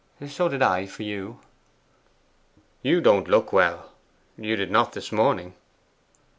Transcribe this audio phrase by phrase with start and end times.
[0.27, 1.37] 'So did I for you.'
[2.81, 3.91] 'You don't look well:
[4.35, 5.53] you did not this morning.